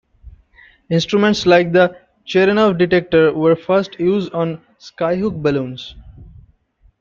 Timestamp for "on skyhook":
4.33-5.39